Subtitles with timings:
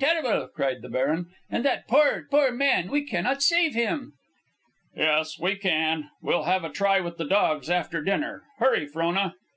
[0.00, 1.26] terrible!" cried the baron.
[1.48, 4.14] "And that poor, poor man, we cannot save him!"
[4.92, 6.10] "Yes, we can.
[6.20, 8.42] We'll have a try with the dogs after dinner.
[8.58, 9.34] Hurry, Frona."